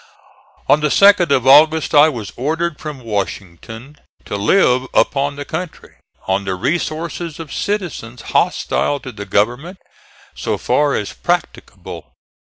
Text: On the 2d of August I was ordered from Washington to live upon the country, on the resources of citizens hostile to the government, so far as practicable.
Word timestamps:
On 0.67 0.79
the 0.79 0.87
2d 0.87 1.29
of 1.29 1.45
August 1.45 1.93
I 1.93 2.09
was 2.09 2.33
ordered 2.35 2.79
from 2.79 3.01
Washington 3.01 3.99
to 4.25 4.35
live 4.35 4.87
upon 4.95 5.35
the 5.35 5.45
country, 5.45 5.93
on 6.27 6.43
the 6.43 6.55
resources 6.55 7.39
of 7.39 7.53
citizens 7.53 8.23
hostile 8.33 8.99
to 9.01 9.11
the 9.11 9.27
government, 9.27 9.77
so 10.33 10.57
far 10.57 10.95
as 10.95 11.13
practicable. 11.13 12.13